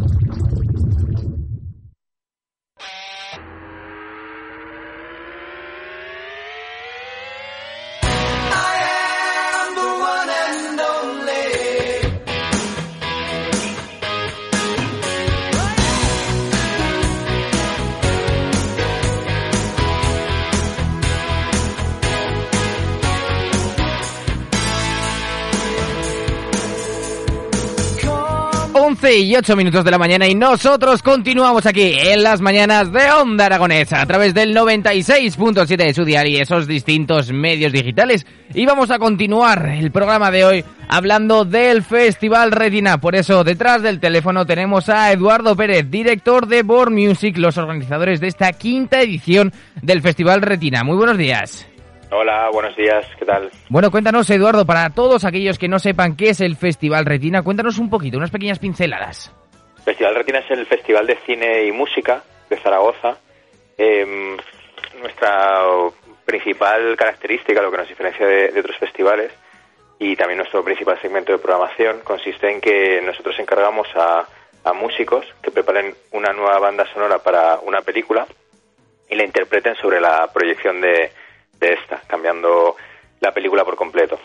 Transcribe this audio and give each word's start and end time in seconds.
11 29.01 29.19
y 29.19 29.37
8 29.37 29.55
minutos 29.55 29.85
de 29.85 29.93
la 29.93 29.99
mañana 29.99 30.27
y 30.27 30.35
nosotros 30.35 31.05
continuamos 31.05 31.67
aquí 31.67 31.93
en 32.03 32.25
las 32.25 32.41
mañanas 32.41 32.91
de 32.91 33.09
Onda 33.13 33.47
Aragonesa 33.47 34.01
a 34.01 34.07
través 34.07 34.35
del 34.35 34.53
96.7 34.57 35.77
de 35.77 35.95
su 35.95 36.05
diario 36.05 36.37
y 36.37 36.41
esos 36.41 36.67
distintos 36.67 37.31
medios 37.31 37.73
digitales. 37.73 38.27
Y 38.53 38.67
vamos 38.67 38.91
a 38.91 38.99
continuar 38.99 39.67
el 39.67 39.93
programa 39.93 40.33
de 40.33 40.45
hoy 40.45 40.65
hablando 40.89 41.45
del 41.45 41.85
Festival 41.85 42.51
Retina. 42.51 42.99
Por 42.99 43.15
eso 43.15 43.45
detrás 43.45 43.83
del 43.83 44.01
teléfono 44.01 44.45
tenemos 44.47 44.89
a 44.89 45.13
Eduardo 45.13 45.55
Pérez, 45.55 45.89
director 45.89 46.49
de 46.49 46.65
Born 46.65 46.93
Music, 46.93 47.37
los 47.37 47.57
organizadores 47.57 48.19
de 48.21 48.27
esta 48.27 48.53
quinta 48.53 49.01
edición 49.01 49.53
del 49.81 50.03
Festival 50.03 50.43
Retina. 50.43 50.83
Muy 50.83 50.97
buenos 50.97 51.19
días. 51.19 51.69
Hola, 52.11 52.49
buenos 52.51 52.75
días, 52.75 53.05
¿qué 53.19 53.27
tal? 53.27 53.51
Bueno, 53.69 53.91
cuéntanos, 53.91 54.31
Eduardo, 54.31 54.65
para 54.65 54.89
todos 54.91 55.27
aquellos 55.27 55.59
que 55.59 55.69
no 55.69 55.79
sepan 55.79 56.17
qué 56.17 56.31
es 56.31 56.41
el 56.41 56.57
Festival 56.57 57.05
Retina, 57.05 57.43
cuéntanos 57.43 57.79
un 57.79 57.91
poquito, 57.91 58.17
unas 58.17 58.31
pequeñas 58.31 58.59
pinceladas. 58.59 59.31
Festival 59.85 60.15
Retina 60.15 60.39
es 60.39 60.51
el 60.51 60.65
Festival 60.65 61.07
de 61.07 61.17
Cine 61.27 61.65
y 61.65 61.73
Música 61.73 62.23
de 62.49 62.57
Zaragoza. 62.57 63.19
Em, 63.77 64.39
nuestra 65.03 65.65
principal 66.25 66.97
característica, 66.97 67.61
lo 67.61 67.71
que 67.71 67.77
nos 67.77 67.89
diferencia 67.89 68.27
de, 68.27 68.53
de 68.53 68.61
otros 68.61 68.79
festivales, 68.79 69.31
y 69.99 70.17
también 70.17 70.39
nuestro 70.39 70.65
principal 70.65 70.99
segmento 71.03 71.33
de 71.33 71.39
programación, 71.39 72.01
consiste 72.05 72.51
en 72.51 72.63
que 72.63 73.03
nosotros 73.03 73.39
encargamos 73.39 73.87
a, 73.95 74.27
a 74.65 74.73
músicos 74.73 75.27
que 75.43 75.51
preparen 75.51 75.95
una 76.13 76.33
nueva 76.33 76.59
banda 76.59 76.87
sonora 76.95 77.19
para 77.19 77.59
una 77.61 77.83
película 77.83 78.27
y 79.11 79.15
la 79.15 79.25
interpreten 79.25 79.75
sobre 79.77 80.01
la 80.01 80.27
proyección 80.33 80.81
de, 80.81 81.11
de 81.61 81.73
esta, 81.73 82.03
cambiando 82.07 82.77
la 83.21 83.33
película 83.33 83.65
por 83.65 83.77
completo. 83.77 84.19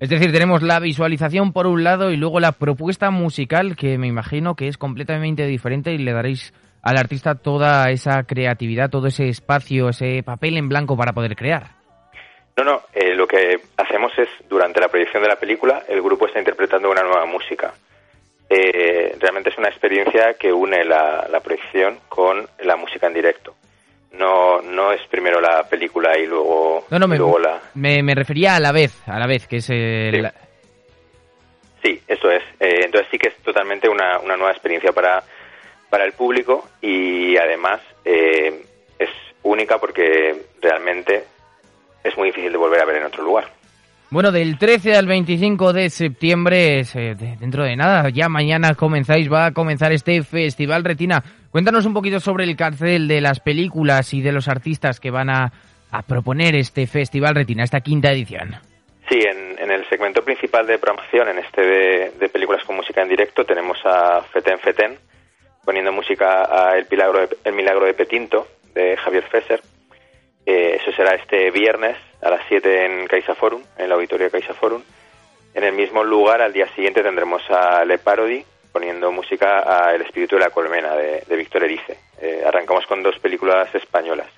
Es 0.00 0.10
decir, 0.10 0.30
tenemos 0.30 0.62
la 0.62 0.78
visualización 0.78 1.52
por 1.52 1.66
un 1.66 1.82
lado 1.82 2.12
y 2.12 2.16
luego 2.16 2.38
la 2.38 2.52
propuesta 2.52 3.10
musical 3.10 3.74
que 3.74 3.98
me 3.98 4.06
imagino 4.06 4.54
que 4.54 4.68
es 4.68 4.78
completamente 4.78 5.44
diferente 5.46 5.92
y 5.92 5.98
le 5.98 6.12
daréis 6.12 6.54
al 6.82 6.96
artista 6.96 7.34
toda 7.34 7.90
esa 7.90 8.22
creatividad, 8.22 8.90
todo 8.90 9.08
ese 9.08 9.28
espacio, 9.28 9.88
ese 9.88 10.22
papel 10.22 10.56
en 10.56 10.68
blanco 10.68 10.96
para 10.96 11.12
poder 11.12 11.34
crear. 11.34 11.78
No, 12.56 12.64
no, 12.64 12.82
eh, 12.92 13.14
lo 13.14 13.26
que 13.26 13.60
hacemos 13.76 14.12
es, 14.18 14.28
durante 14.48 14.80
la 14.80 14.88
proyección 14.88 15.22
de 15.22 15.28
la 15.28 15.36
película, 15.36 15.82
el 15.88 16.00
grupo 16.00 16.26
está 16.26 16.38
interpretando 16.38 16.90
una 16.90 17.02
nueva 17.02 17.26
música. 17.26 17.72
Eh, 18.48 19.16
realmente 19.18 19.50
es 19.50 19.58
una 19.58 19.68
experiencia 19.68 20.34
que 20.34 20.52
une 20.52 20.84
la, 20.84 21.26
la 21.30 21.40
proyección 21.40 21.98
con 22.08 22.48
la 22.60 22.76
música 22.76 23.06
en 23.08 23.14
directo. 23.14 23.54
No, 24.12 24.60
no 24.62 24.92
es 24.92 25.00
primero 25.08 25.40
la 25.40 25.62
película 25.68 26.18
y 26.18 26.26
luego, 26.26 26.86
No, 26.90 26.98
no, 26.98 27.06
me, 27.06 27.18
luego 27.18 27.38
la... 27.38 27.60
me, 27.74 28.02
me 28.02 28.14
refería 28.14 28.56
a 28.56 28.60
la 28.60 28.72
vez, 28.72 28.96
a 29.06 29.18
la 29.18 29.26
vez, 29.26 29.46
que 29.46 29.56
es 29.56 29.68
el... 29.70 30.30
Sí. 30.32 30.38
Sí, 31.82 32.02
eso 32.08 32.30
es. 32.30 32.42
Eh, 32.58 32.80
entonces 32.86 33.06
sí 33.10 33.18
que 33.18 33.28
es 33.28 33.36
totalmente 33.36 33.88
una, 33.88 34.18
una 34.18 34.36
nueva 34.36 34.50
experiencia 34.50 34.92
para, 34.92 35.22
para 35.88 36.04
el 36.04 36.12
público 36.12 36.68
y 36.80 37.36
además 37.36 37.80
eh, 38.04 38.62
es 38.98 39.10
única 39.44 39.78
porque 39.78 40.46
realmente 40.60 41.24
es 42.02 42.16
muy 42.16 42.28
difícil 42.28 42.50
de 42.50 42.58
volver 42.58 42.82
a 42.82 42.84
ver 42.84 42.96
en 42.96 43.04
otro 43.04 43.22
lugar. 43.22 43.57
Bueno, 44.10 44.32
del 44.32 44.58
13 44.58 44.96
al 44.96 45.06
25 45.06 45.72
de 45.74 45.90
septiembre, 45.90 46.80
es, 46.80 46.96
eh, 46.96 47.14
de- 47.14 47.36
dentro 47.38 47.62
de 47.64 47.76
nada, 47.76 48.08
ya 48.08 48.28
mañana 48.30 48.74
comenzáis, 48.74 49.30
va 49.30 49.46
a 49.46 49.52
comenzar 49.52 49.92
este 49.92 50.22
Festival 50.22 50.82
Retina. 50.82 51.22
Cuéntanos 51.50 51.84
un 51.84 51.92
poquito 51.92 52.18
sobre 52.18 52.44
el 52.44 52.56
cartel 52.56 53.06
de 53.06 53.20
las 53.20 53.40
películas 53.40 54.14
y 54.14 54.22
de 54.22 54.32
los 54.32 54.48
artistas 54.48 54.98
que 54.98 55.10
van 55.10 55.28
a, 55.28 55.52
a 55.90 56.02
proponer 56.02 56.54
este 56.56 56.86
Festival 56.86 57.34
Retina, 57.34 57.64
esta 57.64 57.80
quinta 57.80 58.10
edición. 58.10 58.56
Sí, 59.10 59.18
en, 59.20 59.48
el 59.70 59.86
segmento 59.90 60.22
principal 60.24 60.66
de 60.66 60.78
programación, 60.78 61.28
en 61.28 61.38
este 61.40 61.60
de, 61.60 62.12
de 62.18 62.28
películas 62.30 62.64
con 62.64 62.76
música 62.76 63.02
en 63.02 63.08
directo, 63.10 63.44
tenemos 63.44 63.76
a 63.84 64.22
Feten 64.32 64.58
Feten 64.60 64.96
poniendo 65.62 65.92
música 65.92 66.48
a 66.50 66.78
El 66.78 66.86
Milagro 66.90 67.20
de, 67.20 67.36
El 67.44 67.52
Milagro 67.52 67.84
de 67.84 67.92
Petinto, 67.92 68.48
de 68.74 68.96
Javier 68.96 69.24
Fesser. 69.24 69.60
Eh, 70.46 70.78
eso 70.80 70.90
será 70.96 71.14
este 71.16 71.50
viernes 71.50 71.96
a 72.20 72.30
las 72.30 72.40
7 72.48 72.84
en 72.84 73.06
CaixaForum, 73.06 73.62
en 73.76 73.84
el 73.84 73.92
auditorio 73.92 74.26
de 74.26 74.30
CaixaForum. 74.30 74.82
En 75.54 75.64
el 75.64 75.72
mismo 75.72 76.04
lugar, 76.04 76.42
al 76.42 76.52
día 76.52 76.68
siguiente, 76.74 77.02
tendremos 77.02 77.42
a 77.50 77.84
Le 77.84 77.98
Parody 77.98 78.44
poniendo 78.72 79.10
música 79.10 79.64
a 79.66 79.94
El 79.94 80.02
Espíritu 80.02 80.36
de 80.36 80.42
la 80.42 80.50
Colmena, 80.50 80.94
de, 80.94 81.22
de 81.26 81.36
Víctor 81.36 81.64
Erice. 81.64 81.98
Eh, 82.20 82.42
arrancamos 82.46 82.86
con 82.86 83.02
dos 83.02 83.18
películas 83.18 83.74
españolas. 83.74 84.28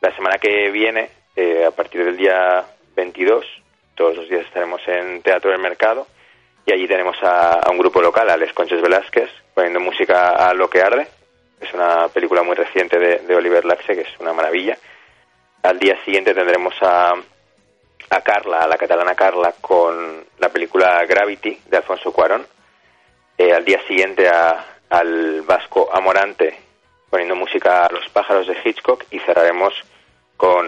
La 0.00 0.14
semana 0.14 0.38
que 0.38 0.70
viene, 0.70 1.10
eh, 1.36 1.64
a 1.64 1.70
partir 1.70 2.04
del 2.04 2.16
día 2.16 2.64
22, 2.96 3.46
todos 3.94 4.16
los 4.16 4.28
días 4.28 4.44
estaremos 4.46 4.80
en 4.86 5.22
Teatro 5.22 5.50
del 5.50 5.60
Mercado 5.60 6.06
y 6.66 6.72
allí 6.72 6.86
tenemos 6.86 7.16
a, 7.22 7.54
a 7.54 7.70
un 7.70 7.78
grupo 7.78 8.00
local, 8.00 8.28
a 8.30 8.36
Les 8.36 8.52
Conches 8.52 8.82
Velázquez, 8.82 9.30
poniendo 9.54 9.80
música 9.80 10.30
a 10.30 10.52
Lo 10.54 10.68
que 10.68 10.82
arde. 10.82 11.06
Es 11.60 11.72
una 11.72 12.08
película 12.08 12.42
muy 12.42 12.56
reciente 12.56 12.98
de, 12.98 13.18
de 13.18 13.34
Oliver 13.36 13.64
Laxe, 13.64 13.94
que 13.94 14.02
es 14.02 14.20
una 14.20 14.32
maravilla. 14.32 14.76
Al 15.62 15.78
día 15.78 15.96
siguiente 16.04 16.34
tendremos 16.34 16.74
a, 16.82 17.12
a 18.10 18.20
Carla, 18.22 18.58
a 18.60 18.66
la 18.68 18.76
catalana 18.76 19.14
Carla, 19.14 19.54
con 19.60 20.24
la 20.38 20.48
película 20.48 21.04
Gravity 21.06 21.58
de 21.68 21.76
Alfonso 21.76 22.12
Cuarón. 22.12 22.46
Eh, 23.38 23.52
al 23.52 23.64
día 23.64 23.80
siguiente 23.86 24.28
a- 24.28 24.64
al 24.90 25.42
vasco 25.42 25.88
Amorante, 25.92 26.58
poniendo 27.08 27.34
música 27.36 27.86
a 27.86 27.92
Los 27.92 28.08
pájaros 28.10 28.46
de 28.46 28.56
Hitchcock 28.64 29.04
y 29.10 29.18
cerraremos 29.20 29.72
con 30.36 30.66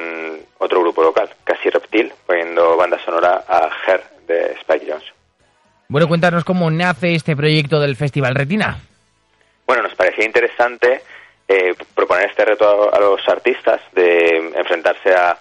otro 0.58 0.80
grupo 0.80 1.02
local, 1.02 1.28
Casi 1.44 1.68
Reptil, 1.68 2.12
poniendo 2.26 2.76
banda 2.76 2.98
sonora 3.04 3.44
a 3.48 3.68
Her 3.86 4.02
de 4.26 4.52
Spike 4.60 4.86
Jones. 4.88 5.04
Bueno, 5.88 6.08
cuéntanos 6.08 6.44
cómo 6.44 6.70
nace 6.70 7.14
este 7.14 7.36
proyecto 7.36 7.80
del 7.80 7.96
Festival 7.96 8.34
Retina. 8.34 8.78
Bueno, 9.66 9.82
nos 9.82 9.94
parecía 9.94 10.24
interesante 10.24 11.02
eh, 11.48 11.74
proponer 11.94 12.28
este 12.30 12.44
reto 12.44 12.92
a, 12.94 12.98
los 13.00 13.26
artistas 13.28 13.80
de 13.92 14.52
enfrentarse 14.54 15.14
a, 15.14 15.38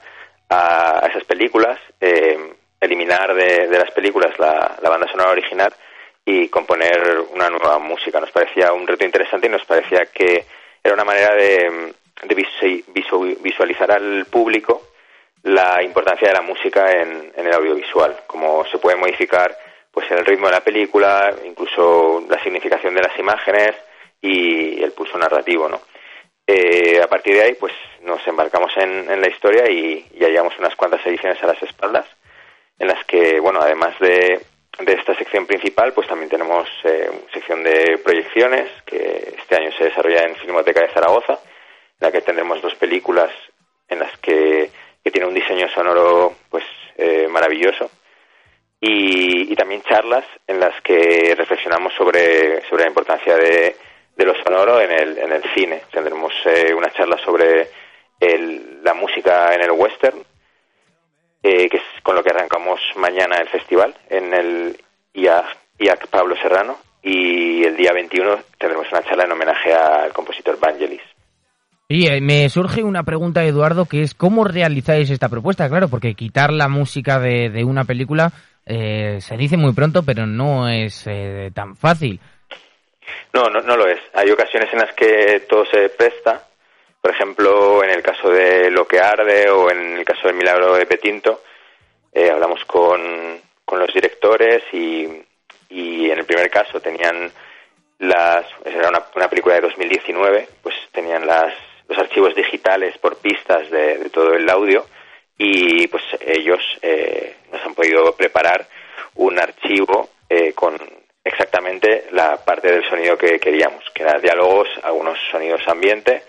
a- 0.49 1.07
esas 1.09 1.23
películas, 1.25 1.79
eh, 2.01 2.53
eliminar 2.79 3.33
de, 3.33 3.67
las 3.69 3.91
películas 3.91 4.37
la, 4.39 4.75
la 4.81 4.89
banda 4.89 5.07
sonora 5.09 5.31
original 5.31 5.73
y 6.25 6.47
componer 6.49 7.19
una 7.31 7.49
nueva 7.49 7.79
música. 7.79 8.19
Nos 8.19 8.31
parecía 8.31 8.73
un 8.73 8.85
reto 8.87 9.05
interesante 9.05 9.47
y 9.47 9.49
nos 9.49 9.65
parecía 9.65 10.05
que 10.07 10.45
era 10.83 10.93
una 10.93 11.05
manera 11.05 11.33
de, 11.35 11.93
de 12.23 12.35
visualizar 13.41 13.91
al 13.91 14.25
público 14.25 14.89
la 15.43 15.81
importancia 15.83 16.27
de 16.29 16.33
la 16.33 16.41
música 16.41 16.91
en, 16.91 17.31
en 17.35 17.47
el 17.47 17.53
audiovisual, 17.53 18.23
cómo 18.27 18.65
se 18.65 18.77
puede 18.77 18.95
modificar 18.97 19.57
pues 19.91 20.09
el 20.11 20.25
ritmo 20.25 20.47
de 20.47 20.53
la 20.53 20.61
película, 20.61 21.33
incluso 21.45 22.23
la 22.29 22.41
significación 22.41 22.95
de 22.95 23.01
las 23.01 23.17
imágenes 23.19 23.75
y 24.21 24.81
el 24.81 24.91
pulso 24.93 25.17
narrativo, 25.17 25.67
¿no? 25.69 25.81
Eh, 26.45 26.99
a 27.01 27.07
partir 27.07 27.35
de 27.35 27.43
ahí, 27.43 27.53
pues 27.53 27.73
nos 28.01 28.25
embarcamos 28.27 28.71
en, 28.77 29.09
en 29.09 29.21
la 29.21 29.29
historia 29.29 29.69
y 29.69 30.05
ya 30.19 30.27
llevamos 30.27 30.57
unas 30.59 30.75
cuantas 30.75 31.05
ediciones 31.05 31.41
a 31.41 31.47
las 31.47 31.61
espaldas, 31.63 32.05
en 32.79 32.87
las 32.87 33.03
que, 33.05 33.39
bueno, 33.39 33.59
además 33.61 33.97
de, 33.99 34.41
de 34.79 34.93
esta 34.93 35.15
sección 35.15 35.45
principal, 35.45 35.93
pues 35.93 36.07
también 36.07 36.29
tenemos 36.29 36.67
eh, 36.83 37.09
sección 37.31 37.63
de 37.63 37.97
proyecciones 38.03 38.69
que 38.85 39.35
este 39.37 39.55
año 39.55 39.71
se 39.77 39.85
desarrolla 39.85 40.23
en 40.23 40.35
Filmoteca 40.35 40.81
de 40.81 40.93
Zaragoza, 40.93 41.33
en 41.33 42.07
la 42.07 42.11
que 42.11 42.21
tendremos 42.21 42.61
dos 42.61 42.75
películas 42.75 43.31
en 43.87 43.99
las 43.99 44.17
que, 44.17 44.69
que 45.03 45.11
tiene 45.11 45.27
un 45.27 45.33
diseño 45.33 45.69
sonoro 45.69 46.35
pues 46.49 46.63
eh, 46.97 47.27
maravilloso 47.29 47.89
y, 48.81 49.51
y 49.51 49.55
también 49.55 49.83
charlas 49.83 50.25
en 50.47 50.59
las 50.59 50.81
que 50.81 51.33
reflexionamos 51.37 51.93
sobre, 51.93 52.61
sobre 52.67 52.83
la 52.83 52.89
importancia 52.89 53.35
de, 53.37 53.75
de 54.15 54.25
lo 54.25 54.33
sonoro 54.43 54.79
en 54.81 54.91
el, 54.91 55.17
en 55.17 55.31
el 55.31 55.43
cine. 55.55 55.81
Tendremos 55.91 56.31
eh, 56.45 56.73
una 56.73 56.91
charla 56.91 57.17
sobre 57.23 57.69
el- 58.19 58.81
la 58.83 58.93
música 58.93 59.53
en 59.53 59.61
el 59.61 59.71
western 59.71 60.17
eh, 61.41 61.67
que 61.69 61.77
es 61.77 61.83
con 62.03 62.15
lo 62.15 62.23
que 62.23 62.29
arrancamos 62.31 62.79
mañana 62.95 63.37
el 63.37 63.49
festival 63.49 63.93
en 64.09 64.33
el 64.33 64.77
IAC, 65.13 66.07
Pablo 66.09 66.35
Serrano 66.41 66.77
y 67.01 67.63
el 67.65 67.75
día 67.75 67.91
21 67.91 68.37
tendremos 68.57 68.87
una 68.91 69.03
charla 69.03 69.25
en 69.25 69.31
homenaje 69.33 69.73
al 69.73 70.13
compositor 70.13 70.57
Vangelis. 70.59 71.01
Y 71.89 72.07
eh, 72.07 72.21
me 72.21 72.47
surge 72.49 72.81
una 72.81 73.03
pregunta, 73.03 73.43
Eduardo, 73.43 73.85
que 73.85 74.01
es 74.03 74.13
¿cómo 74.13 74.45
realizáis 74.45 75.09
esta 75.09 75.27
propuesta? 75.27 75.67
Claro, 75.67 75.89
porque 75.89 76.15
quitar 76.15 76.53
la 76.53 76.69
música 76.69 77.19
de, 77.19 77.49
de 77.49 77.65
una 77.65 77.83
película 77.83 78.31
eh, 78.65 79.17
se 79.19 79.35
dice 79.35 79.57
muy 79.57 79.73
pronto, 79.73 80.03
pero 80.03 80.25
no 80.25 80.69
es 80.69 81.03
eh, 81.07 81.51
tan 81.53 81.75
fácil. 81.75 82.21
No, 83.33 83.49
no, 83.49 83.61
no 83.61 83.77
lo 83.77 83.87
es. 83.87 83.99
Hay 84.13 84.29
ocasiones 84.31 84.71
en 84.73 84.79
las 84.79 84.93
que 84.93 85.41
todo 85.47 85.65
se 85.65 85.89
presta. 85.89 86.47
Por 87.01 87.11
ejemplo, 87.11 87.83
en 87.83 87.89
el 87.89 88.01
caso 88.01 88.29
de 88.29 88.71
Lo 88.71 88.87
que 88.87 88.99
arde 88.99 89.49
o 89.49 89.69
en 89.69 89.97
el 89.97 90.05
caso 90.05 90.27
del 90.27 90.35
Milagro 90.35 90.75
de 90.75 90.85
Petinto, 90.85 91.43
eh, 92.13 92.29
hablamos 92.29 92.63
con, 92.65 93.41
con 93.65 93.79
los 93.79 93.93
directores 93.93 94.63
y, 94.71 95.07
y 95.69 96.11
en 96.11 96.19
el 96.19 96.25
primer 96.25 96.49
caso 96.49 96.79
tenían 96.79 97.31
las 97.99 98.45
era 98.65 98.89
una, 98.89 99.03
una 99.15 99.29
película 99.29 99.55
de 99.55 99.61
2019 99.61 100.47
pues 100.61 100.75
tenían 100.91 101.25
las 101.25 101.53
los 101.87 101.97
archivos 101.97 102.35
digitales 102.35 102.97
por 102.97 103.17
pistas 103.17 103.69
de, 103.69 103.97
de 103.97 104.09
todo 104.09 104.33
el 104.33 104.49
audio 104.49 104.85
y 105.37 105.87
pues 105.87 106.03
ellos 106.19 106.61
eh, 106.81 107.35
nos 107.51 107.61
han 107.65 107.73
podido 107.73 108.15
preparar 108.15 108.67
un 109.15 109.39
archivo 109.39 110.09
eh, 110.29 110.53
con 110.53 110.77
exactamente 111.23 112.05
la 112.11 112.37
parte 112.37 112.71
del 112.71 112.87
sonido 112.89 113.17
que 113.17 113.39
queríamos 113.39 113.83
que 113.93 114.03
eran 114.03 114.21
diálogos 114.21 114.67
algunos 114.83 115.17
sonidos 115.31 115.61
ambiente 115.67 116.23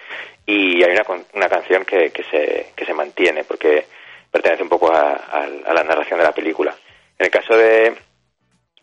y 0.47 0.83
hay 0.85 0.93
una, 0.93 1.05
una 1.33 1.49
canción 1.49 1.85
que, 1.85 2.11
que 2.11 2.23
se 2.25 2.67
que 2.77 2.85
se 2.85 2.95
mantiene 2.95 3.45
porque 3.45 3.87
pertenece 4.31 4.63
un 4.63 4.69
poco 4.69 4.93
a, 4.95 5.13
a- 5.13 5.49
a 5.67 5.75
la 5.75 5.83
narración 5.85 6.19
de 6.19 6.25
la 6.25 6.33
película 6.33 6.75
en 7.19 7.27
el 7.27 7.31
caso 7.31 7.57
de 7.57 7.95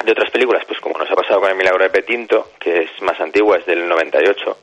de 0.03 0.13
otras 0.13 0.31
películas, 0.31 0.65
pues 0.67 0.79
como 0.79 0.97
nos 0.97 1.11
ha 1.11 1.15
pasado 1.15 1.39
con 1.41 1.51
El 1.51 1.55
Milagro 1.55 1.83
de 1.83 1.91
Petinto, 1.91 2.53
que 2.59 2.75
es 2.85 3.01
más 3.03 3.19
antigua, 3.21 3.57
es 3.57 3.67
del 3.67 3.87
98, 3.87 4.57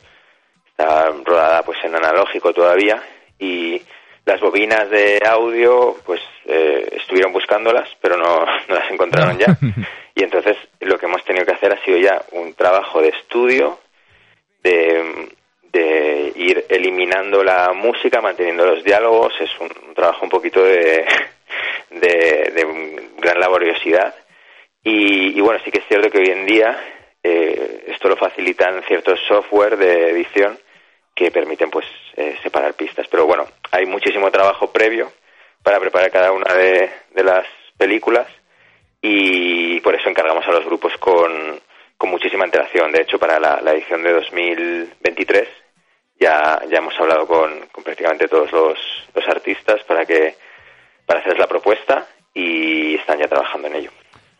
está 0.71 1.09
rodada 1.23 1.61
pues 1.63 1.77
en 1.85 1.95
analógico 1.95 2.51
todavía, 2.51 3.01
y 3.39 3.81
las 4.25 4.41
bobinas 4.41 4.89
de 4.89 5.21
audio, 5.25 5.95
pues 6.05 6.19
eh, 6.43 6.89
estuvieron 6.91 7.31
buscándolas, 7.31 7.87
pero 8.01 8.17
no, 8.17 8.45
no 8.67 8.75
las 8.75 8.91
encontraron 8.91 9.37
ya. 9.37 9.45
Y 10.15 10.23
entonces 10.23 10.57
lo 10.81 10.97
que 10.97 11.05
hemos 11.05 11.23
tenido 11.23 11.45
que 11.45 11.53
hacer 11.53 11.71
ha 11.71 11.83
sido 11.83 11.97
ya 11.97 12.21
un 12.31 12.53
trabajo 12.53 13.01
de 13.01 13.09
estudio, 13.09 13.79
de, 14.63 15.25
ir 16.35 16.65
eliminando 16.69 17.43
la 17.43 17.73
música, 17.73 18.21
manteniendo 18.21 18.65
los 18.65 18.83
diálogos, 18.83 19.33
es 19.39 19.49
un, 19.59 19.69
trabajo 19.93 20.23
un 20.23 20.29
poquito 20.29 20.63
de, 20.63 21.05
de, 21.89 23.09
gran 23.17 23.39
laboriosidad. 23.39 24.15
Y, 24.83 25.37
y 25.37 25.41
bueno, 25.41 25.59
sí 25.63 25.71
que 25.71 25.79
es 25.79 25.87
cierto 25.87 26.09
que 26.09 26.19
hoy 26.19 26.29
en 26.29 26.45
día 26.45 26.79
eh, 27.21 27.83
esto 27.87 28.07
lo 28.07 28.15
facilitan 28.15 28.81
ciertos 28.83 29.19
software 29.27 29.77
de 29.77 30.11
edición 30.11 30.57
que 31.13 31.31
permiten 31.31 31.69
pues 31.69 31.85
eh, 32.15 32.37
separar 32.41 32.73
pistas. 32.73 33.07
Pero 33.09 33.25
bueno, 33.25 33.45
hay 33.71 33.85
muchísimo 33.85 34.31
trabajo 34.31 34.71
previo 34.71 35.11
para 35.61 35.79
preparar 35.79 36.09
cada 36.09 36.31
una 36.31 36.53
de 36.53 37.23
las 37.23 37.45
películas 37.77 38.27
y 39.01 39.79
por 39.81 39.95
eso 39.95 40.09
encargamos 40.09 40.45
a 40.47 40.51
los 40.51 40.65
grupos 40.65 40.93
con, 40.97 41.59
con 41.97 42.09
muchísima 42.09 42.45
antelación. 42.45 42.91
De 42.91 43.01
hecho, 43.01 43.19
para 43.19 43.39
la, 43.39 43.71
edición 43.71 44.03
de 44.03 44.13
2023 44.13 45.47
ya, 46.19 46.61
ya 46.69 46.77
hemos 46.77 46.99
hablado 46.99 47.25
con, 47.27 47.67
con 47.71 47.83
prácticamente 47.83 48.27
todos 48.27 48.51
los, 48.51 48.77
los 49.13 49.27
artistas 49.27 49.83
para 49.83 50.05
que 50.05 50.35
para 51.05 51.21
hacerles 51.21 51.39
la 51.39 51.47
propuesta 51.47 52.07
y 52.33 52.95
están 52.95 53.19
ya 53.19 53.27
trabajando 53.27 53.67
en 53.67 53.75
ello. 53.75 53.91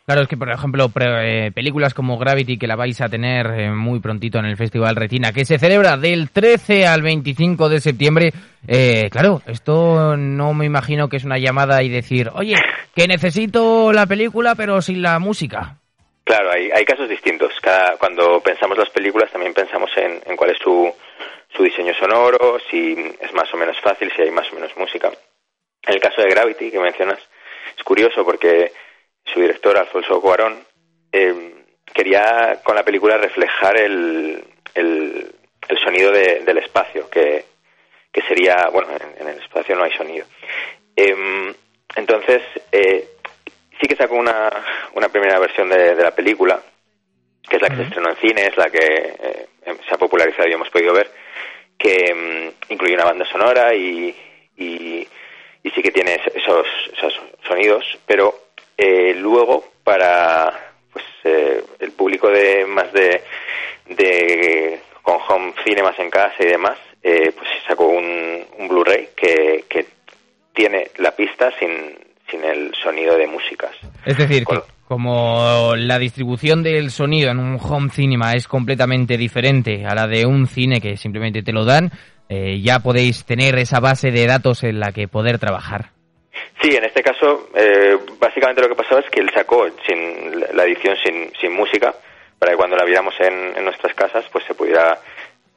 Claro, 0.10 0.24
es 0.24 0.28
que, 0.28 0.38
por 0.38 0.50
ejemplo, 0.50 0.90
pre- 0.90 1.46
eh, 1.46 1.52
películas 1.52 1.94
como 1.94 2.18
Gravity, 2.18 2.58
que 2.58 2.66
la 2.66 2.76
vais 2.76 3.00
a 3.00 3.10
tener 3.10 3.46
eh, 3.46 3.70
muy 3.70 4.00
prontito 4.00 4.40
en 4.40 4.46
el 4.46 4.58
Festival 4.58 4.96
Retina, 4.96 5.32
que 5.32 5.46
se 5.46 5.60
celebra 5.60 5.98
del 5.98 6.32
13 6.32 6.88
al 6.88 7.04
25 7.04 7.70
de 7.70 7.80
septiembre, 7.80 8.32
eh, 8.68 9.08
claro, 9.12 9.44
esto 9.46 10.18
no 10.18 10.56
me 10.56 10.66
imagino 10.66 11.10
que 11.10 11.18
es 11.18 11.26
una 11.26 11.38
llamada 11.38 11.84
y 11.84 11.90
decir, 11.90 12.32
oye, 12.34 12.56
que 12.96 13.08
necesito 13.08 13.94
la 13.94 14.08
película 14.08 14.56
pero 14.56 14.82
sin 14.82 15.04
la 15.04 15.20
música. 15.20 15.76
Claro, 16.24 16.54
hay, 16.54 16.72
hay 16.72 16.86
casos 16.86 17.08
distintos. 17.08 17.54
Cada, 17.62 17.96
cuando 17.98 18.42
pensamos 18.42 18.80
las 18.80 18.90
películas 18.90 19.30
también 19.32 19.54
pensamos 19.54 19.92
en, 19.96 20.22
en 20.26 20.36
cuál 20.36 20.50
es 20.50 20.58
su, 20.58 20.92
su 21.56 21.62
diseño 21.62 21.94
sonoro, 22.00 22.58
si 22.72 22.94
es 23.22 23.32
más 23.36 23.54
o 23.54 23.58
menos 23.58 23.78
fácil, 23.84 24.12
si 24.16 24.24
hay 24.24 24.32
más 24.32 24.52
o 24.52 24.56
menos 24.56 24.72
música. 24.76 25.12
En 25.86 25.94
el 25.94 26.02
caso 26.02 26.20
de 26.24 26.30
Gravity, 26.30 26.72
que 26.72 26.80
mencionas, 26.80 27.20
es 27.78 27.84
curioso 27.84 28.26
porque 28.26 28.72
su 29.34 29.40
director, 29.42 29.78
Alfonso 29.78 30.22
Cuarón, 30.22 30.64
eh, 31.12 31.54
quería 31.94 32.60
con 32.64 32.76
la 32.76 32.84
película 32.84 33.18
reflejar 33.18 33.78
el, 33.80 34.44
el, 34.76 35.32
el 35.68 35.78
sonido 35.80 36.12
de- 36.12 36.42
del 36.42 36.58
espacio, 36.60 37.10
que, 37.10 37.46
que 38.12 38.22
sería, 38.24 38.68
bueno, 38.72 38.90
en, 38.92 39.22
en 39.22 39.34
el 39.34 39.42
espacio 39.42 39.76
no 39.76 39.84
hay 39.84 39.92
sonido. 39.94 40.26
Em, 40.96 41.54
entonces, 41.96 42.42
eh, 42.72 43.08
sí 43.80 43.88
que 43.88 43.96
sacó 43.96 44.16
una, 44.16 44.50
una 44.94 45.10
primera 45.10 45.40
versión 45.40 45.70
de, 45.70 45.96
de 45.96 46.04
la 46.04 46.12
película, 46.16 46.60
que 47.50 47.56
es 47.56 47.62
la 47.62 47.70
que 47.70 47.76
se 47.78 47.84
estrenó 47.84 48.10
en 48.10 48.18
cine, 48.18 48.46
es 48.48 48.58
la 48.58 48.70
que 48.70 48.80
eh, 48.80 49.48
se 49.88 49.96
ha 49.96 49.98
popularizado 49.98 50.48
y 50.48 50.54
hemos 50.54 50.70
podido 50.70 50.94
ver, 50.94 51.10
que 51.78 52.14
mm, 52.14 52.72
incluye 52.74 52.94
una 52.94 53.06
banda 53.06 53.26
sonora 53.26 53.74
y, 53.74 54.16
y, 54.58 55.08
y 55.64 55.70
sí 55.72 55.82
que 55.82 55.92
tiene 55.92 56.16
es- 56.16 56.36
esos, 56.36 56.68
esos 56.96 57.20
sonidos, 57.48 57.98
pero 58.06 58.49
eh, 58.80 59.14
luego 59.14 59.66
para 59.84 60.52
pues 60.94 61.06
eh, 61.26 61.62
el 61.80 61.92
público 61.92 62.30
de 62.30 62.66
más 62.66 62.92
de, 62.94 63.22
de 63.90 64.80
con 65.02 65.18
home 65.28 65.54
cinemas 65.66 66.00
en 66.00 66.10
casa 66.10 66.36
y 66.40 66.46
demás, 66.46 66.78
eh, 67.04 67.34
pues 67.36 67.50
sacó 67.68 67.88
un, 67.88 68.46
un 68.58 68.68
Blu-ray 68.70 69.10
que, 69.16 69.66
que 69.70 69.86
tiene 70.54 70.92
la 70.98 71.12
pista 71.12 71.52
sin, 71.60 71.70
sin 72.30 72.44
el 72.44 72.74
sonido 72.82 73.18
de 73.18 73.28
músicas. 73.28 73.72
Es 74.06 74.18
decir, 74.18 74.46
que 74.46 74.60
como 74.88 75.76
la 75.76 76.00
distribución 76.00 76.64
del 76.64 76.90
sonido 76.90 77.32
en 77.32 77.40
un 77.40 77.60
home 77.62 77.90
cinema 77.92 78.34
es 78.34 78.48
completamente 78.48 79.18
diferente 79.18 79.86
a 79.86 79.94
la 79.94 80.08
de 80.08 80.26
un 80.26 80.48
cine 80.48 80.80
que 80.80 80.98
simplemente 80.98 81.44
te 81.44 81.52
lo 81.52 81.66
dan, 81.66 81.92
eh, 82.30 82.62
ya 82.62 82.80
podéis 82.80 83.26
tener 83.26 83.58
esa 83.60 83.80
base 83.80 84.12
de 84.12 84.26
datos 84.26 84.64
en 84.64 84.80
la 84.80 84.92
que 84.92 85.08
poder 85.08 85.38
trabajar. 85.38 85.92
Sí, 86.62 86.76
en 86.76 86.84
este 86.84 87.02
caso, 87.02 87.50
eh, 87.56 87.98
básicamente 88.20 88.62
lo 88.62 88.70
que 88.70 88.76
pasaba 88.76 89.02
es 89.02 89.10
que 89.10 89.20
él 89.22 89.30
sacó 89.34 89.68
sin 89.88 90.40
la 90.54 90.64
edición 90.64 90.96
sin, 91.04 91.32
sin 91.40 91.54
música, 91.54 91.94
para 92.38 92.52
que 92.52 92.58
cuando 92.58 92.76
la 92.76 92.86
viéramos 92.86 93.14
en, 93.20 93.64
nuestras 93.64 93.94
casas, 93.94 94.26
pues 94.32 94.46
se 94.46 94.56
pudiera 94.56 95.00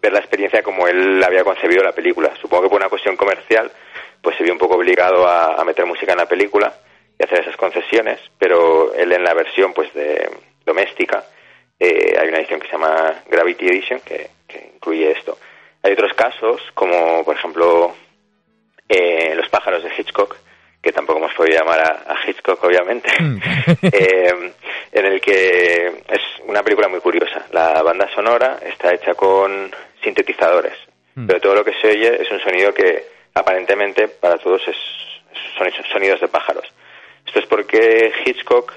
ver 0.01 0.13
la 0.13 0.19
experiencia 0.19 0.63
como 0.63 0.87
él 0.87 1.23
había 1.23 1.45
concebido 1.45 1.83
la 1.83 1.93
película. 1.93 2.33
Supongo 2.41 2.65
que 2.65 2.69
por 2.69 2.81
una 2.81 2.89
cuestión 2.89 3.17
comercial, 3.17 3.71
pues 4.21 4.37
se 4.37 4.45
vio 4.45 4.53
un 4.53 4.59
poco 4.59 4.77
obligado 4.77 5.27
a, 5.27 5.55
a 5.61 5.65
meter 5.65 5.87
música 5.87 6.13
en 6.13 6.19
la 6.19 6.27
película 6.27 6.73
y 7.19 7.25
hacer 7.25 7.41
esas 7.41 7.57
concesiones, 7.57 8.21
pero 8.39 8.95
él 8.95 9.13
en 9.13 9.25
la 9.25 9.35
versión 9.35 9.73
pues 9.73 9.93
de 9.95 10.29
doméstica 10.65 11.25
eh, 11.85 12.17
hay 12.17 12.29
una 12.29 12.39
edición 12.39 12.61
que 12.61 12.69
se 12.69 12.75
llama 12.75 13.25
Gravity 13.29 13.67
Edition 13.67 13.99
que, 14.01 14.31
que 14.47 14.71
incluye 14.73 15.11
esto. 15.11 15.37
Hay 15.83 15.95
otros 15.95 16.13
casos, 16.15 16.61
como 16.75 17.25
por 17.25 17.35
ejemplo 17.35 17.93
eh, 18.89 19.35
Los 19.35 19.49
pájaros 19.49 19.83
de 19.83 19.91
Hitchcock, 19.99 20.37
que 20.83 20.93
tampoco 20.93 21.21
hemos 21.21 21.35
podido 21.35 21.59
llamar 21.59 21.81
a, 21.81 22.13
a 22.13 22.29
Hitchcock, 22.29 22.63
obviamente, 22.65 23.09
eh, 23.83 24.53
en 24.93 25.07
el 25.07 25.21
que 25.21 25.87
es 25.87 26.21
una 26.47 26.63
película 26.63 26.89
muy 26.89 27.01
curiosa. 27.01 27.47
La 27.53 27.83
banda 27.83 28.09
sonora 28.15 28.59
está 28.67 28.93
hecha 28.93 29.15
con 29.15 29.71
sintetizadores, 30.03 30.75
Mm. 31.15 31.27
pero 31.27 31.41
todo 31.41 31.55
lo 31.57 31.65
que 31.65 31.75
se 31.75 31.89
oye 31.89 32.23
es 32.23 32.31
un 32.31 32.41
sonido 32.41 32.73
que 32.73 33.05
aparentemente 33.35 34.09
para 34.09 34.39
todos 34.39 34.63
es, 34.67 34.77
son 35.59 35.69
sonidos 35.93 36.21
de 36.21 36.29
pájaros. 36.29 36.65
Esto 37.27 37.39
es 37.39 37.47
porque 37.47 38.13
Hitchcock, 38.25 38.73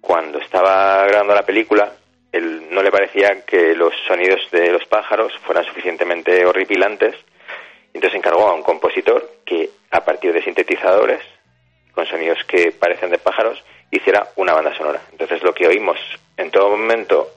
cuando 0.00 0.38
estaba 0.38 1.04
grabando 1.06 1.34
la 1.34 1.44
película, 1.44 1.92
él 2.32 2.68
no 2.70 2.82
le 2.82 2.90
parecía 2.90 3.44
que 3.46 3.74
los 3.74 3.92
sonidos 4.06 4.40
de 4.50 4.72
los 4.72 4.84
pájaros 4.86 5.32
fueran 5.44 5.64
suficientemente 5.64 6.44
horripilantes 6.44 7.14
entonces 7.96 8.18
encargó 8.18 8.46
a 8.48 8.54
un 8.54 8.62
compositor 8.62 9.28
que, 9.44 9.70
a 9.90 10.04
partir 10.04 10.32
de 10.32 10.42
sintetizadores, 10.42 11.20
con 11.92 12.06
sonidos 12.06 12.38
que 12.46 12.72
parecen 12.72 13.10
de 13.10 13.18
pájaros, 13.18 13.62
hiciera 13.90 14.28
una 14.36 14.52
banda 14.52 14.76
sonora. 14.76 15.00
Entonces 15.12 15.42
lo 15.42 15.54
que 15.54 15.66
oímos 15.66 15.98
en 16.36 16.50
todo 16.50 16.70
momento, 16.70 17.30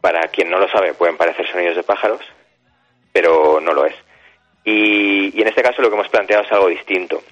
para 0.00 0.26
quien 0.28 0.50
no 0.50 0.58
lo 0.58 0.68
sabe, 0.68 0.94
pueden 0.94 1.16
parecer 1.16 1.46
sonidos 1.50 1.76
de 1.76 1.84
pájaros, 1.84 2.20
pero 3.12 3.60
no 3.60 3.72
lo 3.72 3.86
es. 3.86 3.94
Y, 4.64 5.40
en 5.40 5.46
este 5.46 5.62
caso 5.62 5.80
lo 5.80 5.88
que 5.88 5.94
hemos 5.94 6.08
planteado 6.08 6.42
es 6.42 6.52
algo 6.52 6.66
distinto. 6.66 7.22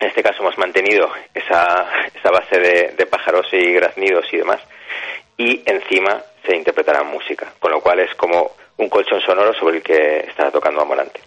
En 0.00 0.08
este 0.08 0.22
caso 0.22 0.40
hemos 0.40 0.56
mantenido 0.56 1.10
esa, 1.34 1.86
esa 2.14 2.30
base 2.30 2.58
de, 2.58 3.06
pájaros 3.06 3.46
y 3.52 3.72
graznidos 3.74 4.26
y 4.32 4.38
demás, 4.38 4.60
y 5.36 5.62
encima 5.66 6.22
se 6.46 6.56
interpretará 6.56 7.02
música, 7.02 7.52
con 7.60 7.70
lo 7.70 7.80
cual 7.80 8.00
es 8.00 8.14
como 8.14 8.52
un 8.78 8.88
colchón 8.88 9.20
sonoro 9.20 9.52
sobre 9.54 9.76
el 9.76 9.82
que 9.82 10.20
estará 10.28 10.50
tocando 10.50 10.80
Amorante. 10.80 11.20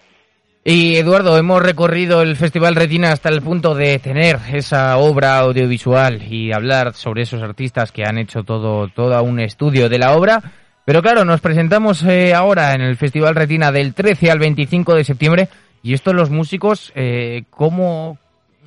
Y 0.64 0.96
Eduardo, 0.96 1.38
hemos 1.38 1.62
recorrido 1.62 2.20
el 2.20 2.36
Festival 2.36 2.74
Retina 2.74 3.12
hasta 3.12 3.30
el 3.30 3.40
punto 3.40 3.74
de 3.74 3.98
tener 3.98 4.38
esa 4.52 4.98
obra 4.98 5.38
audiovisual 5.38 6.30
y 6.30 6.52
hablar 6.52 6.94
sobre 6.94 7.22
esos 7.22 7.42
artistas 7.42 7.90
que 7.90 8.04
han 8.04 8.18
hecho 8.18 8.42
todo, 8.42 8.88
todo 8.88 9.22
un 9.22 9.40
estudio 9.40 9.88
de 9.88 9.98
la 9.98 10.14
obra. 10.14 10.42
Pero 10.84 11.00
claro, 11.00 11.24
nos 11.24 11.40
presentamos 11.40 12.02
eh, 12.02 12.34
ahora 12.34 12.74
en 12.74 12.82
el 12.82 12.96
Festival 12.96 13.34
Retina 13.34 13.72
del 13.72 13.94
13 13.94 14.30
al 14.30 14.38
25 14.38 14.94
de 14.94 15.04
septiembre 15.04 15.48
y 15.82 15.94
esto 15.94 16.12
los 16.12 16.30
músicos, 16.30 16.92
eh, 16.94 17.44
¿cómo? 17.50 18.18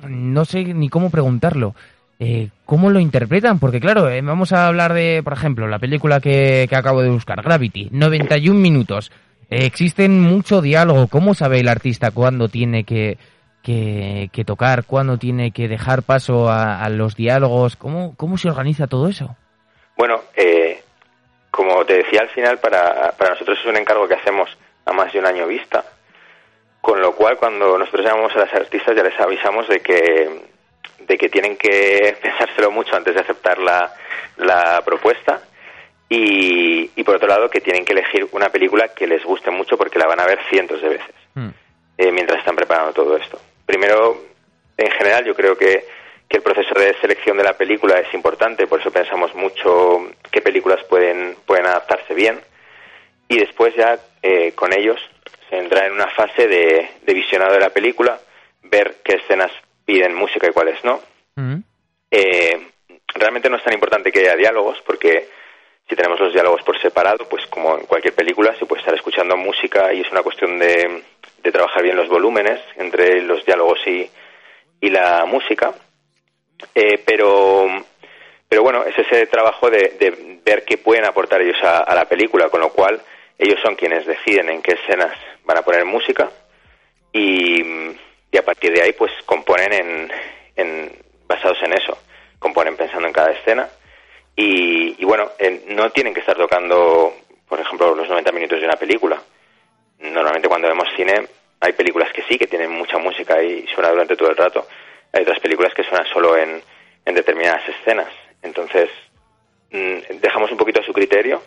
No 0.08 0.44
sé 0.44 0.64
ni 0.64 0.88
cómo 0.88 1.10
preguntarlo. 1.10 1.74
Eh, 2.18 2.50
¿Cómo 2.64 2.90
lo 2.90 3.00
interpretan? 3.00 3.58
Porque 3.58 3.80
claro, 3.80 4.08
eh, 4.08 4.20
vamos 4.22 4.52
a 4.52 4.68
hablar 4.68 4.92
de, 4.94 5.22
por 5.24 5.32
ejemplo, 5.32 5.66
la 5.66 5.80
película 5.80 6.20
que, 6.20 6.66
que 6.68 6.76
acabo 6.76 7.02
de 7.02 7.10
buscar, 7.10 7.42
Gravity, 7.42 7.88
91 7.90 8.58
minutos. 8.58 9.10
Existen 9.52 10.20
mucho 10.20 10.62
diálogo. 10.62 11.08
¿Cómo 11.08 11.34
sabe 11.34 11.60
el 11.60 11.68
artista 11.68 12.10
cuándo 12.10 12.48
tiene 12.48 12.84
que, 12.84 13.18
que, 13.62 14.30
que 14.32 14.44
tocar, 14.44 14.84
cuándo 14.84 15.18
tiene 15.18 15.50
que 15.50 15.68
dejar 15.68 16.02
paso 16.02 16.48
a, 16.48 16.82
a 16.82 16.88
los 16.88 17.16
diálogos? 17.16 17.76
¿Cómo, 17.76 18.14
¿Cómo 18.16 18.38
se 18.38 18.48
organiza 18.48 18.86
todo 18.86 19.08
eso? 19.08 19.36
Bueno, 19.96 20.22
eh, 20.34 20.82
como 21.50 21.84
te 21.84 21.98
decía 21.98 22.22
al 22.22 22.30
final, 22.30 22.58
para, 22.60 23.12
para 23.12 23.32
nosotros 23.32 23.58
es 23.60 23.66
un 23.66 23.76
encargo 23.76 24.08
que 24.08 24.14
hacemos 24.14 24.48
a 24.86 24.92
más 24.92 25.12
de 25.12 25.18
un 25.18 25.26
año 25.26 25.46
vista, 25.46 25.84
con 26.80 27.00
lo 27.00 27.14
cual 27.14 27.36
cuando 27.36 27.76
nosotros 27.76 28.06
llamamos 28.06 28.34
a 28.34 28.40
las 28.40 28.54
artistas 28.54 28.96
ya 28.96 29.02
les 29.02 29.20
avisamos 29.20 29.68
de 29.68 29.80
que, 29.80 30.46
de 31.06 31.18
que 31.18 31.28
tienen 31.28 31.56
que 31.56 32.16
pensárselo 32.22 32.70
mucho 32.70 32.96
antes 32.96 33.14
de 33.14 33.20
aceptar 33.20 33.58
la, 33.58 33.92
la 34.38 34.80
propuesta 34.82 35.42
y, 36.14 36.90
y 36.94 37.04
por 37.04 37.16
otro 37.16 37.28
lado 37.28 37.48
que 37.48 37.62
tienen 37.62 37.86
que 37.86 37.94
elegir 37.94 38.28
una 38.32 38.50
película 38.50 38.88
que 38.88 39.06
les 39.06 39.24
guste 39.24 39.50
mucho 39.50 39.78
porque 39.78 39.98
la 39.98 40.06
van 40.06 40.20
a 40.20 40.26
ver 40.26 40.38
cientos 40.50 40.82
de 40.82 40.88
veces 40.90 41.14
eh, 41.96 42.12
mientras 42.12 42.40
están 42.40 42.54
preparando 42.54 42.92
todo 42.92 43.16
esto. 43.16 43.40
Primero, 43.64 44.22
en 44.76 44.90
general, 44.90 45.24
yo 45.24 45.34
creo 45.34 45.56
que, 45.56 45.86
que 46.28 46.36
el 46.36 46.42
proceso 46.42 46.78
de 46.78 46.94
selección 47.00 47.38
de 47.38 47.44
la 47.44 47.56
película 47.56 47.98
es 47.98 48.12
importante, 48.12 48.66
por 48.66 48.80
eso 48.80 48.90
pensamos 48.90 49.34
mucho 49.34 50.10
qué 50.30 50.42
películas 50.42 50.84
pueden, 50.84 51.34
pueden 51.46 51.66
adaptarse 51.66 52.12
bien. 52.12 52.38
Y 53.28 53.38
después 53.38 53.74
ya 53.74 53.98
eh, 54.20 54.52
con 54.52 54.74
ellos 54.74 55.00
se 55.48 55.56
entra 55.56 55.86
en 55.86 55.94
una 55.94 56.08
fase 56.08 56.46
de, 56.46 56.90
de 57.00 57.14
visionado 57.14 57.54
de 57.54 57.60
la 57.60 57.70
película, 57.70 58.20
ver 58.64 58.96
qué 59.02 59.16
escenas 59.16 59.50
piden 59.86 60.14
música 60.14 60.46
y 60.46 60.52
cuáles 60.52 60.84
no. 60.84 61.00
Eh, 62.10 62.68
realmente 63.14 63.48
no 63.48 63.56
es 63.56 63.64
tan 63.64 63.72
importante 63.72 64.12
que 64.12 64.20
haya 64.20 64.36
diálogos, 64.36 64.82
porque 64.84 65.28
si 65.92 65.96
tenemos 65.96 66.18
los 66.18 66.32
diálogos 66.32 66.62
por 66.62 66.80
separado, 66.80 67.28
pues 67.28 67.46
como 67.48 67.76
en 67.76 67.84
cualquier 67.84 68.14
película 68.14 68.56
se 68.58 68.64
puede 68.64 68.80
estar 68.80 68.94
escuchando 68.94 69.36
música 69.36 69.92
y 69.92 70.00
es 70.00 70.10
una 70.10 70.22
cuestión 70.22 70.58
de, 70.58 71.02
trabajar 71.52 71.82
bien 71.82 71.96
los 71.96 72.08
volúmenes 72.08 72.60
entre 72.76 73.20
los 73.20 73.44
diálogos 73.44 73.78
y, 73.86 74.10
y 74.80 74.88
la 74.88 75.26
música. 75.26 75.70
Eh, 76.74 77.02
pero, 77.04 77.66
pero 78.48 78.62
bueno, 78.62 78.84
es 78.84 78.96
ese 78.96 79.26
trabajo 79.26 79.68
de, 79.68 80.40
ver 80.42 80.64
qué 80.64 80.78
pueden 80.78 81.04
aportar 81.04 81.42
ellos 81.42 81.62
a, 81.62 81.80
a 81.80 81.94
la 81.94 82.06
película, 82.06 82.48
con 82.48 82.60
lo 82.60 82.70
cual 82.70 83.02
ellos 83.38 83.60
son 83.62 83.74
quienes 83.74 84.06
deciden 84.06 84.48
en 84.48 84.62
qué 84.62 84.72
escenas 84.72 85.14
van 85.44 85.58
a 85.58 85.62
poner 85.62 85.84
música 85.84 86.30
y, 87.12 87.62
y 88.30 88.38
a 88.38 88.42
partir 88.42 88.72
de 88.72 88.80
ahí 88.80 88.94
pues 88.94 89.12
componen 89.26 89.74
en, 89.74 90.12
en, 90.56 90.92
basados 91.26 91.58
en 91.62 91.74
eso, 91.74 91.98
componen 92.38 92.78
pensando 92.78 93.06
en 93.06 93.12
cada 93.12 93.32
escena 93.32 93.68
y, 94.36 95.02
y 95.02 95.04
bueno, 95.04 95.30
eh, 95.38 95.64
no 95.68 95.90
tienen 95.90 96.14
que 96.14 96.20
estar 96.20 96.36
tocando, 96.36 97.14
por 97.48 97.60
ejemplo, 97.60 97.94
los 97.94 98.08
90 98.08 98.32
minutos 98.32 98.60
de 98.60 98.66
una 98.66 98.76
película. 98.76 99.20
Normalmente 100.00 100.48
cuando 100.48 100.68
vemos 100.68 100.88
cine 100.96 101.26
hay 101.60 101.72
películas 101.74 102.12
que 102.12 102.22
sí, 102.22 102.38
que 102.38 102.46
tienen 102.46 102.70
mucha 102.70 102.98
música 102.98 103.40
y 103.42 103.66
suena 103.68 103.90
durante 103.90 104.16
todo 104.16 104.30
el 104.30 104.36
rato. 104.36 104.66
Hay 105.12 105.22
otras 105.22 105.38
películas 105.38 105.72
que 105.74 105.84
suenan 105.84 106.06
solo 106.06 106.36
en, 106.36 106.60
en 107.04 107.14
determinadas 107.14 107.62
escenas. 107.68 108.08
Entonces, 108.42 108.90
mm, 109.70 110.18
dejamos 110.20 110.50
un 110.50 110.58
poquito 110.58 110.80
a 110.80 110.84
su 110.84 110.92
criterio 110.92 111.40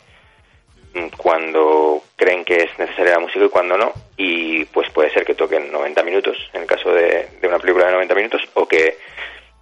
mm, 0.94 1.08
cuando 1.18 2.02
creen 2.16 2.46
que 2.46 2.64
es 2.64 2.80
necesaria 2.80 3.16
la 3.16 3.20
música 3.20 3.44
y 3.44 3.50
cuando 3.50 3.78
no. 3.78 3.92
Y 4.16 4.64
pues 4.66 4.90
puede 4.92 5.12
ser 5.12 5.26
que 5.26 5.36
toquen 5.36 5.70
90 5.70 6.02
minutos, 6.04 6.38
en 6.54 6.62
el 6.62 6.68
caso 6.68 6.92
de, 6.92 7.28
de 7.42 7.48
una 7.48 7.60
película 7.60 7.88
de 7.88 7.94
90 7.94 8.16
minutos, 8.16 8.42
o 8.54 8.66
que 8.66 8.98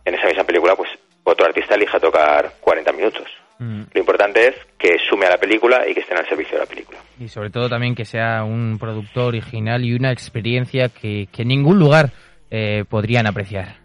en 0.05 0.13
esa 0.13 0.27
misma 0.27 0.43
película 0.43 0.75
pues 0.75 0.91
otro 1.23 1.45
artista 1.45 1.75
elija 1.75 1.99
tocar 1.99 2.53
40 2.61 2.91
minutos. 2.93 3.27
Lo 3.59 3.99
importante 3.99 4.47
es 4.47 4.55
que 4.77 4.97
sume 5.09 5.25
a 5.25 5.29
la 5.29 5.37
película 5.37 5.87
y 5.87 5.93
que 5.93 6.01
estén 6.01 6.17
al 6.17 6.27
servicio 6.27 6.57
de 6.57 6.63
la 6.63 6.65
película. 6.65 6.97
Y 7.17 7.29
sobre 7.29 7.49
todo 7.49 7.69
también 7.69 7.95
que 7.95 8.03
sea 8.03 8.43
un 8.43 8.77
producto 8.77 9.27
original 9.27 9.85
y 9.85 9.93
una 9.93 10.11
experiencia 10.11 10.89
que, 10.89 11.27
que 11.31 11.43
en 11.43 11.47
ningún 11.47 11.79
lugar 11.79 12.09
eh, 12.51 12.83
podrían 12.89 13.25
apreciar. 13.25 13.75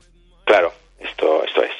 Claro, 0.45 0.73
esto, 0.99 1.45
esto 1.45 1.63
es. 1.63 1.71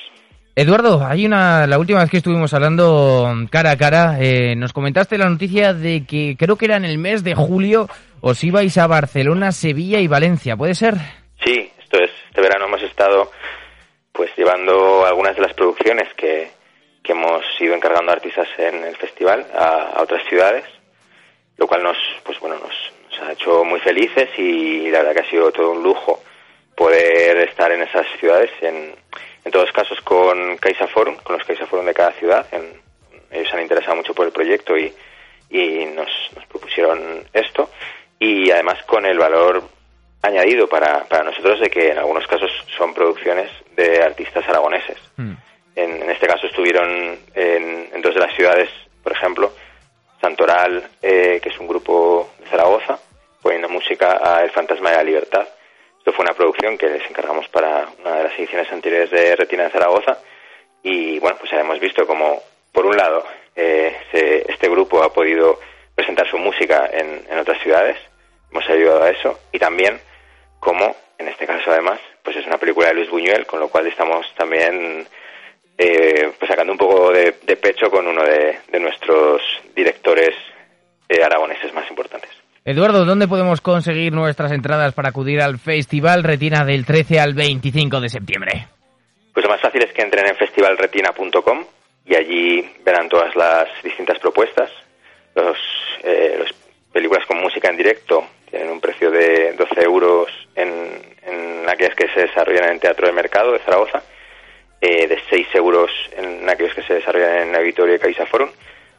Eduardo, 0.55 1.05
hay 1.05 1.27
una, 1.27 1.67
la 1.67 1.79
última 1.79 2.01
vez 2.01 2.11
que 2.11 2.19
estuvimos 2.19 2.55
hablando 2.55 3.29
cara 3.51 3.73
a 3.73 3.77
cara, 3.77 4.19
eh, 4.21 4.55
nos 4.55 4.73
comentaste 4.73 5.19
la 5.19 5.29
noticia 5.29 5.75
de 5.75 6.05
que 6.07 6.37
creo 6.39 6.57
que 6.57 6.67
era 6.67 6.77
en 6.77 6.85
el 6.85 6.99
mes 6.99 7.25
de 7.25 7.35
julio 7.35 7.89
os 8.21 8.43
ibais 8.45 8.77
a 8.79 8.87
Barcelona, 8.87 9.53
Sevilla 9.53 9.99
y 9.99 10.07
Valencia, 10.07 10.57
¿puede 10.57 10.75
ser? 10.75 10.95
Sí, 11.45 11.71
esto 11.79 11.99
es. 11.99 12.11
Este 12.29 12.41
verano 12.41 12.67
hemos 12.67 12.83
estado 12.83 13.31
pues 14.19 14.37
llevando 14.37 15.07
algunas 15.07 15.37
de 15.37 15.43
las 15.43 15.55
producciones 15.55 16.13
que, 16.15 16.51
que 17.05 17.13
hemos 17.13 17.45
ido 17.61 17.73
encargando 17.73 18.11
artistas 18.11 18.49
en 18.59 18.83
el 18.83 18.97
festival 18.97 19.47
a, 19.55 20.03
otras 20.03 20.25
ciudades, 20.29 20.65
lo 21.57 21.69
cual 21.69 21.85
nos, 21.85 21.97
pues 22.25 22.41
bueno, 22.41 22.57
nos, 22.57 23.23
ha 23.23 23.31
hecho 23.31 23.65
muy 23.65 23.79
felices 23.79 24.29
y 24.37 24.91
la 24.91 24.99
verdad 24.99 25.15
que 25.15 25.29
ha 25.29 25.31
sido 25.31 25.53
todo 25.53 25.71
un 25.71 25.85
lujo 25.85 26.21
poder 26.75 27.49
estar 27.49 27.71
en 27.71 27.83
esas 27.83 28.07
ciudades, 28.19 28.51
en, 28.61 28.93
en 29.45 29.53
todos 29.53 29.71
casos 29.71 30.01
con 30.01 30.57
Caixa 30.57 30.89
Forum, 30.89 31.15
con 31.23 31.39
los 31.39 31.47
Caixa 31.47 31.67
Forum 31.67 31.87
de 31.87 31.95
cada 31.95 32.11
ciudad. 32.15 32.45
En, 32.51 32.83
ellos 33.31 33.55
han 33.55 33.63
interesado 33.63 33.95
mucho 33.95 34.15
por 34.15 34.27
el 34.27 34.33
proyecto 34.33 34.77
y, 34.77 34.93
y 35.49 35.85
nos, 35.85 36.11
nos 36.35 36.45
propusieron 36.47 37.25
esto. 37.33 37.71
Y 38.19 38.51
además 38.51 38.83
con 38.83 39.07
el 39.07 39.17
valor 39.17 39.63
añadido 40.23 40.69
para, 40.69 41.05
para 41.05 41.23
nosotros 41.25 41.61
de 41.61 41.71
que 41.71 41.91
en 41.91 41.99
algunos 41.99 42.27
casos 42.27 42.51
son 42.77 42.93
producciones 42.95 43.51
de 43.77 44.03
artistas 44.03 44.47
aragoneses. 44.49 44.99
En, 45.77 46.03
en 46.03 46.11
este 46.11 46.27
caso 46.27 46.47
estuvieron 46.47 47.19
en, 47.35 47.89
en 47.93 48.03
dos 48.03 48.15
de 48.15 48.21
las 48.21 48.35
ciudades, 48.35 48.69
por 49.03 49.13
ejemplo, 49.13 49.53
Santoral, 50.21 50.89
eh, 51.03 51.39
que 51.43 51.49
es 51.51 51.59
un 51.59 51.69
grupo 51.69 52.31
de 52.41 52.47
Zaragoza, 52.47 52.99
poniendo 53.41 53.69
música 53.69 54.19
a 54.23 54.43
El 54.43 54.51
Fantasma 54.51 54.91
de 54.91 54.97
la 54.97 55.03
Libertad. 55.05 55.47
Esto 55.99 56.13
fue 56.13 56.25
una 56.25 56.35
producción 56.35 56.77
que 56.77 56.89
les 56.89 57.09
encargamos 57.09 57.47
para 57.49 57.87
una 58.01 58.17
de 58.17 58.25
las 58.25 58.39
ediciones 58.39 58.71
anteriores 58.73 59.11
de 59.11 59.37
Retina 59.37 59.65
de 59.65 59.71
Zaragoza 59.71 60.19
y 60.83 61.19
bueno, 61.21 61.37
pues 61.39 61.53
hemos 61.53 61.79
visto 61.79 62.07
como, 62.07 62.43
por 62.73 62.87
un 62.87 62.97
lado, 62.97 63.25
eh, 63.55 63.97
se- 64.11 64.51
este 64.51 64.69
grupo 64.69 65.03
ha 65.03 65.13
podido 65.13 65.61
presentar 65.95 66.29
su 66.29 66.39
música 66.39 66.89
en, 66.93 67.25
en 67.31 67.39
otras 67.39 67.61
ciudades, 67.63 67.97
hemos 68.51 68.69
ayudado 68.69 69.03
a 69.05 69.11
eso 69.11 69.39
y 69.53 69.59
también 69.59 70.01
como, 70.61 70.97
en 71.19 71.29
este 71.29 71.47
caso 71.47 71.71
además, 71.71 72.01
pues 72.23 72.37
es 72.37 72.47
una 72.47 72.59
película 72.59 72.89
de 72.89 72.95
Luis 72.95 73.11
Buñuel, 73.11 73.47
con 73.47 73.61
lo 73.61 73.69
cual 73.69 73.87
estamos 73.87 74.27
también 74.37 75.07
eh, 75.77 76.33
pues 76.39 76.49
sacando 76.49 76.73
un 76.73 76.79
poco 76.79 77.13
de, 77.13 77.37
de 77.43 77.57
pecho 77.57 77.91
con 77.91 78.07
uno 78.07 78.23
de, 78.25 78.59
de 78.71 78.81
nuestros 78.81 79.41
directores 79.75 80.35
eh, 81.09 81.23
aragoneses 81.23 81.73
más 81.73 81.89
importantes. 81.89 82.31
Eduardo, 82.65 83.05
¿dónde 83.05 83.29
podemos 83.29 83.61
conseguir 83.61 84.13
nuestras 84.13 84.53
entradas 84.53 84.93
para 84.93 85.09
acudir 85.09 85.41
al 85.41 85.59
Festival 85.59 86.23
Retina 86.23 86.65
del 86.65 86.85
13 86.85 87.19
al 87.21 87.33
25 87.33 88.01
de 88.01 88.09
septiembre? 88.11 88.67
Pues 89.33 89.47
lo 89.47 89.51
más 89.51 89.61
fácil 89.61 89.83
es 89.85 89.93
que 89.93 90.03
entren 90.03 90.27
en 90.27 90.37
festivalretina.com 90.37 91.65
y 92.05 92.15
allí 92.15 92.69
verán 92.85 93.09
todas 93.09 93.35
las 93.37 93.69
distintas 93.83 94.19
propuestas. 94.19 94.71
Los, 95.35 95.57
eh, 96.03 96.37
los 96.41 96.53
películas 96.93 97.25
con 97.27 97.41
música 97.41 97.71
en 97.71 97.77
directo 97.77 98.27
tienen 98.51 98.71
un 98.71 98.81
precio 98.81 99.11
de 99.11 99.55
12 99.55 99.83
euros 99.83 100.29
en, 100.55 100.69
en 101.27 101.69
aquellas 101.69 101.95
que 101.95 102.09
se 102.09 102.21
desarrollan 102.23 102.73
en 102.73 102.81
Teatro 102.81 103.07
del 103.07 103.15
Mercado 103.15 103.53
de 103.53 103.59
Zaragoza, 103.61 104.03
eh, 104.81 105.07
de 105.07 105.19
6 105.29 105.49
euros 105.55 105.91
en 106.17 106.49
aquellos 106.49 106.75
que 106.75 106.83
se 106.83 106.95
desarrollan 106.95 107.39
en 107.39 107.49
el 107.51 107.57
Auditorio 107.57 107.95
de 107.95 107.99
Caixa 107.99 108.27
Forum 108.27 108.49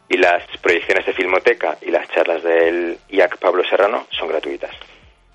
y 0.09 0.17
las 0.17 0.43
proyecciones 0.61 1.05
de 1.05 1.13
Filmoteca 1.13 1.77
y 1.81 1.91
las 1.91 2.09
charlas 2.09 2.43
del 2.43 2.97
IAC 3.09 3.37
Pablo 3.37 3.63
Serrano 3.69 4.07
son 4.09 4.27
gratuitas. 4.27 4.71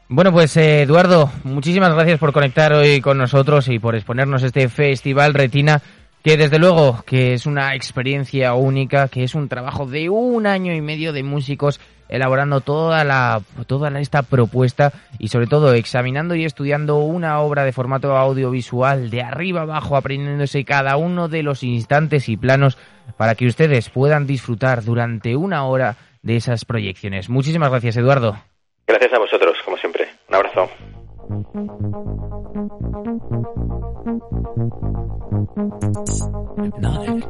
Bueno, 0.08 0.32
pues 0.32 0.56
eh, 0.56 0.82
Eduardo, 0.82 1.30
muchísimas 1.44 1.94
gracias 1.94 2.18
por 2.18 2.32
conectar 2.32 2.72
hoy 2.74 3.00
con 3.00 3.16
nosotros 3.16 3.68
y 3.68 3.78
por 3.78 3.94
exponernos 3.94 4.42
este 4.42 4.68
Festival 4.68 5.32
Retina, 5.32 5.80
que 6.24 6.38
desde 6.38 6.58
luego 6.58 7.04
que 7.06 7.34
es 7.34 7.44
una 7.44 7.74
experiencia 7.74 8.54
única, 8.54 9.08
que 9.08 9.24
es 9.24 9.34
un 9.34 9.50
trabajo 9.50 9.84
de 9.84 10.08
un 10.08 10.46
año 10.46 10.74
y 10.74 10.80
medio 10.80 11.12
de 11.12 11.22
músicos 11.22 11.80
elaborando 12.08 12.62
toda 12.62 13.04
la 13.04 13.42
toda 13.66 13.90
esta 14.00 14.22
propuesta 14.22 14.92
y 15.18 15.28
sobre 15.28 15.46
todo 15.46 15.74
examinando 15.74 16.34
y 16.34 16.46
estudiando 16.46 16.96
una 16.96 17.40
obra 17.40 17.64
de 17.64 17.72
formato 17.72 18.16
audiovisual 18.16 19.10
de 19.10 19.22
arriba 19.22 19.62
abajo 19.62 19.96
aprendiéndose 19.96 20.64
cada 20.64 20.96
uno 20.96 21.28
de 21.28 21.42
los 21.42 21.62
instantes 21.62 22.30
y 22.30 22.38
planos 22.38 22.78
para 23.18 23.34
que 23.34 23.46
ustedes 23.46 23.90
puedan 23.90 24.26
disfrutar 24.26 24.82
durante 24.82 25.36
una 25.36 25.66
hora 25.66 25.96
de 26.22 26.36
esas 26.36 26.64
proyecciones. 26.64 27.28
Muchísimas 27.28 27.68
gracias, 27.68 27.98
Eduardo. 27.98 28.34
Gracias 28.86 29.12
a 29.12 29.18
vosotros, 29.18 29.58
como 29.62 29.76
siempre. 29.76 30.08
Un 30.28 30.34
abrazo. 30.34 30.70
Nine. 35.56 37.22